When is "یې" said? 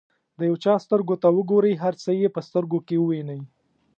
2.21-2.27